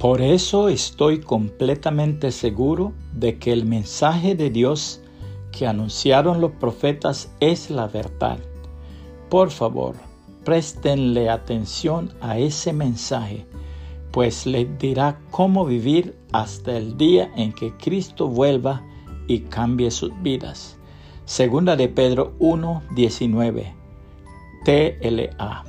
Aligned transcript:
Por 0.00 0.22
eso 0.22 0.70
estoy 0.70 1.20
completamente 1.20 2.32
seguro 2.32 2.94
de 3.12 3.38
que 3.38 3.52
el 3.52 3.66
mensaje 3.66 4.34
de 4.34 4.48
Dios 4.48 5.02
que 5.52 5.66
anunciaron 5.66 6.40
los 6.40 6.52
profetas 6.52 7.30
es 7.38 7.68
la 7.68 7.86
verdad. 7.86 8.38
Por 9.28 9.50
favor, 9.50 9.96
préstenle 10.42 11.28
atención 11.28 12.14
a 12.22 12.38
ese 12.38 12.72
mensaje, 12.72 13.44
pues 14.10 14.46
les 14.46 14.78
dirá 14.78 15.20
cómo 15.30 15.66
vivir 15.66 16.16
hasta 16.32 16.78
el 16.78 16.96
día 16.96 17.30
en 17.36 17.52
que 17.52 17.76
Cristo 17.76 18.26
vuelva 18.26 18.82
y 19.26 19.40
cambie 19.40 19.90
sus 19.90 20.12
vidas. 20.22 20.78
Segunda 21.26 21.76
de 21.76 21.90
Pedro 21.90 22.32
1, 22.38 22.84
19. 22.94 23.74
TLA. 24.64 25.64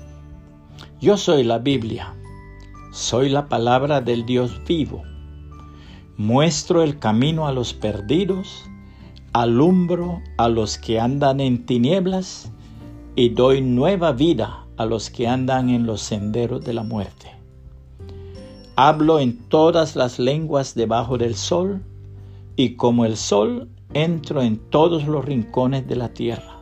Yo 1.02 1.18
soy 1.18 1.44
la 1.44 1.58
Biblia. 1.58 2.16
Soy 2.92 3.30
la 3.30 3.48
palabra 3.48 4.02
del 4.02 4.26
Dios 4.26 4.60
vivo. 4.68 5.04
Muestro 6.18 6.84
el 6.84 7.00
camino 7.00 7.48
a 7.48 7.54
los 7.54 7.74
perdidos, 7.74 8.66
alumbro 9.32 10.22
a 10.38 10.50
los 10.50 10.78
que 10.78 11.00
andan 11.00 11.40
en 11.40 11.66
tinieblas 11.66 12.52
y 13.16 13.30
doy 13.30 13.62
nueva 13.62 14.12
vida 14.12 14.66
a 14.76 14.86
los 14.86 15.10
que 15.10 15.26
andan 15.26 15.70
en 15.70 15.86
los 15.86 16.02
senderos 16.02 16.66
de 16.66 16.74
la 16.74 16.84
muerte. 16.84 17.32
Hablo 18.76 19.22
en 19.22 19.38
todas 19.48 19.96
las 19.96 20.20
lenguas 20.20 20.76
debajo 20.76 21.18
del 21.18 21.36
sol 21.36 21.82
y 22.58 22.76
como 22.76 23.06
el 23.06 23.16
sol 23.16 23.70
entro 23.94 24.42
en 24.42 24.58
todos 24.58 25.08
los 25.08 25.24
rincones 25.24 25.88
de 25.88 25.96
la 25.96 26.10
tierra. 26.10 26.58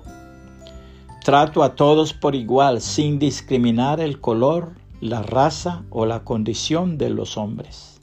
Trato 1.25 1.63
a 1.63 1.73
todos 1.73 2.13
por 2.13 2.35
igual 2.35 2.81
sin 2.81 3.17
discriminar 3.17 3.99
el 3.99 4.21
color, 4.21 4.78
la 5.02 5.21
raza 5.21 5.86
o 5.89 6.05
la 6.05 6.23
condición 6.23 6.97
de 6.97 7.09
los 7.09 7.38
hombres. 7.38 8.02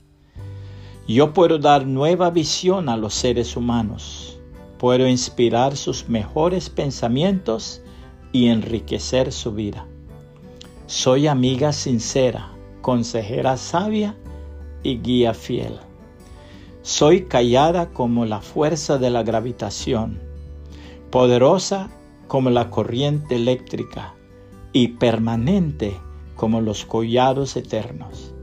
Yo 1.07 1.33
puedo 1.33 1.59
dar 1.59 1.85
nueva 1.85 2.31
visión 2.31 2.89
a 2.89 2.97
los 2.97 3.13
seres 3.13 3.55
humanos, 3.55 4.39
puedo 4.77 5.07
inspirar 5.07 5.77
sus 5.77 6.09
mejores 6.09 6.69
pensamientos 6.69 7.81
y 8.31 8.47
enriquecer 8.47 9.31
su 9.31 9.53
vida. 9.53 9.87
Soy 10.87 11.27
amiga 11.27 11.71
sincera, 11.71 12.51
consejera 12.81 13.57
sabia 13.57 14.17
y 14.83 14.97
guía 14.99 15.33
fiel. 15.33 15.79
Soy 16.81 17.25
callada 17.25 17.89
como 17.89 18.25
la 18.25 18.41
fuerza 18.41 18.97
de 18.97 19.09
la 19.09 19.23
gravitación, 19.23 20.19
poderosa 21.11 21.89
como 22.27 22.49
la 22.49 22.69
corriente 22.69 23.35
eléctrica 23.35 24.15
y 24.73 24.89
permanente 24.89 25.97
como 26.37 26.61
los 26.61 26.85
collados 26.85 27.57
eternos. 27.57 28.33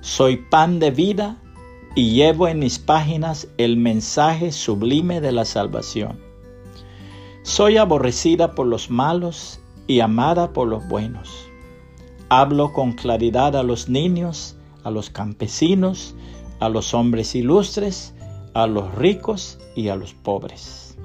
Soy 0.00 0.36
pan 0.36 0.78
de 0.78 0.92
vida 0.92 1.36
y 1.96 2.12
llevo 2.12 2.46
en 2.46 2.60
mis 2.60 2.78
páginas 2.78 3.48
el 3.58 3.76
mensaje 3.76 4.52
sublime 4.52 5.20
de 5.20 5.32
la 5.32 5.44
salvación. 5.44 6.20
Soy 7.42 7.78
aborrecida 7.78 8.54
por 8.54 8.66
los 8.66 8.90
malos 8.90 9.60
y 9.86 10.00
amada 10.00 10.52
por 10.52 10.68
los 10.68 10.86
buenos. 10.88 11.48
Hablo 12.28 12.72
con 12.72 12.92
claridad 12.92 13.56
a 13.56 13.64
los 13.64 13.88
niños, 13.88 14.56
a 14.84 14.90
los 14.90 15.10
campesinos, 15.10 16.14
a 16.60 16.68
los 16.68 16.94
hombres 16.94 17.34
ilustres, 17.34 18.14
a 18.54 18.66
los 18.66 18.94
ricos 18.94 19.58
y 19.74 19.88
a 19.88 19.96
los 19.96 20.14
pobres. 20.14 20.96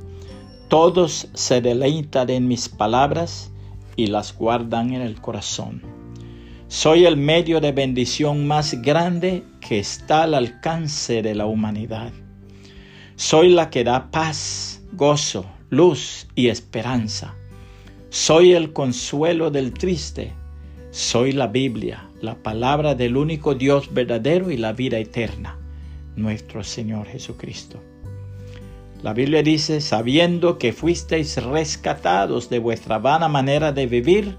Todos 0.67 1.29
se 1.33 1.61
deleitan 1.61 2.29
en 2.29 2.47
mis 2.47 2.69
palabras 2.69 3.51
y 3.95 4.07
las 4.07 4.35
guardan 4.35 4.93
en 4.93 5.01
el 5.01 5.19
corazón. 5.21 6.04
Soy 6.67 7.05
el 7.05 7.17
medio 7.17 7.61
de 7.61 7.71
bendición 7.71 8.47
más 8.47 8.81
grande 8.81 9.43
que 9.61 9.79
está 9.79 10.23
al 10.23 10.33
alcance 10.33 11.21
de 11.21 11.35
la 11.35 11.45
humanidad. 11.45 12.11
Soy 13.15 13.49
la 13.49 13.69
que 13.69 13.83
da 13.83 14.11
paz, 14.11 14.81
gozo, 14.93 15.45
luz 15.69 16.27
y 16.35 16.47
esperanza. 16.49 17.35
Soy 18.09 18.53
el 18.53 18.73
consuelo 18.73 19.51
del 19.51 19.73
triste 19.73 20.33
soy 20.95 21.33
la 21.33 21.47
Biblia, 21.47 22.09
la 22.21 22.35
palabra 22.35 22.95
del 22.95 23.17
único 23.17 23.53
Dios 23.53 23.93
verdadero 23.93 24.49
y 24.49 24.55
la 24.55 24.71
vida 24.71 24.97
eterna, 24.97 25.57
nuestro 26.15 26.63
Señor 26.63 27.07
Jesucristo. 27.07 27.83
La 29.03 29.11
Biblia 29.11 29.43
dice, 29.43 29.81
sabiendo 29.81 30.57
que 30.57 30.71
fuisteis 30.71 31.35
rescatados 31.43 32.49
de 32.49 32.59
vuestra 32.59 32.97
vana 32.97 33.27
manera 33.27 33.73
de 33.73 33.87
vivir, 33.87 34.37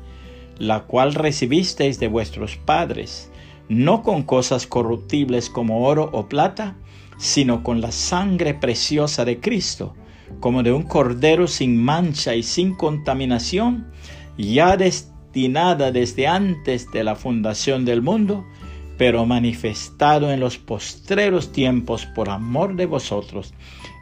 la 0.59 0.85
cual 0.85 1.15
recibisteis 1.15 1.99
de 1.99 2.09
vuestros 2.09 2.57
padres, 2.57 3.31
no 3.69 4.03
con 4.03 4.23
cosas 4.23 4.67
corruptibles 4.67 5.51
como 5.51 5.87
oro 5.87 6.09
o 6.13 6.29
plata, 6.29 6.77
sino 7.19 7.63
con 7.63 7.81
la 7.81 7.93
sangre 7.93 8.55
preciosa 8.55 9.25
de 9.25 9.41
Cristo, 9.41 9.95
como 10.41 10.63
de 10.63 10.73
un 10.73 10.83
cordero 10.83 11.47
sin 11.47 11.83
mancha 11.83 12.35
y 12.35 12.43
sin 12.43 12.75
contaminación, 12.75 13.91
ya 14.37 14.77
destinado 14.77 15.91
desde 15.93 16.27
antes 16.27 16.91
de 16.91 17.05
la 17.05 17.17
fundación 17.17 17.85
del 17.85 18.03
mundo, 18.03 18.45
pero 18.99 19.27
manifestado 19.27 20.33
en 20.33 20.41
los 20.41 20.59
postreros 20.59 21.53
tiempos 21.53 22.07
por 22.07 22.31
amor 22.31 22.77
de 22.77 22.87
vosotros, 22.87 23.53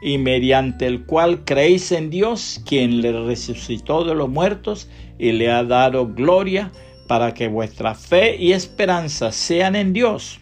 y 0.01 0.17
mediante 0.17 0.85
el 0.85 1.05
cual 1.05 1.43
creéis 1.45 1.91
en 1.91 2.09
Dios, 2.09 2.61
quien 2.65 3.01
le 3.01 3.11
resucitó 3.11 4.03
de 4.03 4.15
los 4.15 4.29
muertos 4.29 4.89
y 5.17 5.31
le 5.31 5.51
ha 5.51 5.63
dado 5.63 6.07
gloria, 6.07 6.71
para 7.07 7.33
que 7.33 7.47
vuestra 7.47 7.93
fe 7.93 8.35
y 8.35 8.53
esperanza 8.53 9.31
sean 9.31 9.75
en 9.75 9.93
Dios, 9.93 10.39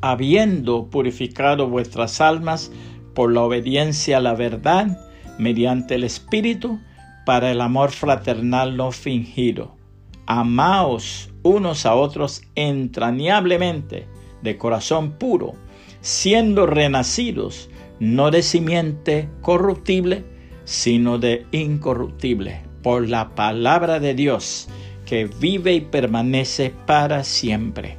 habiendo 0.00 0.88
purificado 0.88 1.68
vuestras 1.68 2.20
almas 2.20 2.70
por 3.14 3.32
la 3.32 3.42
obediencia 3.42 4.18
a 4.18 4.20
la 4.20 4.34
verdad, 4.34 4.98
mediante 5.38 5.96
el 5.96 6.04
Espíritu, 6.04 6.78
para 7.26 7.50
el 7.50 7.60
amor 7.60 7.90
fraternal 7.90 8.76
no 8.76 8.92
fingido. 8.92 9.76
Amaos 10.26 11.30
unos 11.42 11.86
a 11.86 11.94
otros 11.94 12.42
entrañablemente, 12.54 14.06
de 14.42 14.56
corazón 14.56 15.12
puro, 15.12 15.54
siendo 16.00 16.66
renacidos, 16.66 17.68
no 18.00 18.30
de 18.30 18.42
simiente 18.42 19.28
corruptible, 19.42 20.24
sino 20.64 21.18
de 21.18 21.46
incorruptible, 21.52 22.62
por 22.82 23.08
la 23.08 23.34
palabra 23.34 24.00
de 24.00 24.14
Dios, 24.14 24.68
que 25.06 25.26
vive 25.26 25.74
y 25.74 25.80
permanece 25.80 26.72
para 26.86 27.22
siempre. 27.22 27.98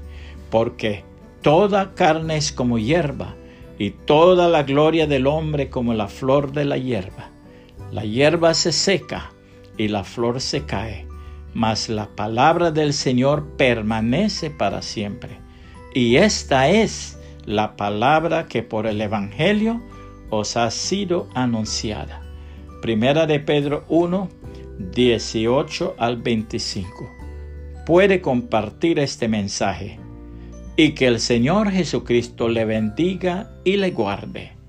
Porque 0.50 1.04
toda 1.42 1.94
carne 1.94 2.38
es 2.38 2.52
como 2.52 2.78
hierba, 2.78 3.36
y 3.82 3.92
toda 3.92 4.48
la 4.48 4.62
gloria 4.62 5.08
del 5.08 5.26
hombre 5.26 5.70
como 5.70 5.96
la 5.96 6.08
flor 6.08 6.52
de 6.52 6.66
la 6.66 6.78
hierba. 6.78 7.32
La 7.92 8.06
hierba 8.06 8.54
se 8.54 8.72
seca 8.72 9.32
y 9.76 9.88
la 9.88 10.04
flor 10.04 10.40
se 10.40 10.66
cae, 10.66 11.08
mas 11.56 11.90
la 11.90 12.08
palabra 12.16 12.70
del 12.70 12.94
Señor 12.94 13.58
permanece 13.58 14.52
para 14.52 14.84
siempre. 14.84 15.40
Y 15.96 16.18
esta 16.18 16.70
es 16.70 17.18
la 17.52 17.76
palabra 17.76 18.48
que 18.48 18.64
por 18.64 18.88
el 18.88 19.02
Evangelio 19.02 19.82
os 20.30 20.58
ha 20.58 20.72
sido 20.72 21.28
anunciada. 21.36 22.22
Primera 22.82 23.28
de 23.28 23.40
Pedro 23.40 23.84
1, 23.90 24.30
18 24.94 25.96
al 25.98 26.18
25. 26.18 27.10
Puede 27.86 28.22
compartir 28.22 29.00
este 29.00 29.28
mensaje 29.28 30.00
y 30.76 30.94
que 30.94 31.08
el 31.08 31.20
Señor 31.20 31.70
Jesucristo 31.72 32.50
le 32.50 32.66
bendiga 32.66 33.52
y 33.64 33.78
le 33.78 33.92
guarde. 33.92 34.61